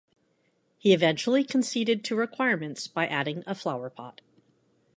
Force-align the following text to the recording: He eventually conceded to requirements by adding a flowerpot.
He 0.79 0.93
eventually 0.93 1.43
conceded 1.43 2.03
to 2.05 2.15
requirements 2.15 2.87
by 2.87 3.05
adding 3.05 3.43
a 3.45 3.53
flowerpot. 3.53 4.21